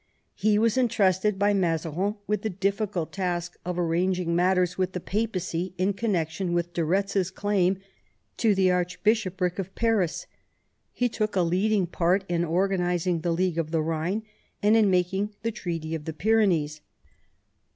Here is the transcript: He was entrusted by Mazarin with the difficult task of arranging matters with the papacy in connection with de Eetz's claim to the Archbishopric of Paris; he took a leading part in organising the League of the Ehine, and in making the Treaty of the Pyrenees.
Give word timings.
He 0.33 0.57
was 0.57 0.79
entrusted 0.79 1.37
by 1.37 1.53
Mazarin 1.53 2.15
with 2.25 2.41
the 2.41 2.49
difficult 2.49 3.11
task 3.11 3.59
of 3.63 3.77
arranging 3.77 4.35
matters 4.35 4.75
with 4.75 4.93
the 4.93 4.99
papacy 4.99 5.75
in 5.77 5.93
connection 5.93 6.53
with 6.53 6.73
de 6.73 6.81
Eetz's 6.81 7.29
claim 7.29 7.77
to 8.37 8.55
the 8.55 8.71
Archbishopric 8.71 9.59
of 9.59 9.75
Paris; 9.75 10.25
he 10.91 11.07
took 11.07 11.35
a 11.35 11.41
leading 11.41 11.85
part 11.85 12.23
in 12.27 12.43
organising 12.43 13.19
the 13.21 13.31
League 13.31 13.59
of 13.59 13.69
the 13.69 13.83
Ehine, 13.83 14.23
and 14.63 14.75
in 14.75 14.89
making 14.89 15.35
the 15.43 15.51
Treaty 15.51 15.93
of 15.93 16.05
the 16.05 16.13
Pyrenees. 16.13 16.81